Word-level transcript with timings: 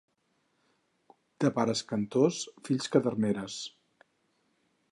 De 1.43 1.51
pares 1.57 1.83
cantors, 1.91 2.39
fills 2.69 2.89
caderneres. 2.95 3.59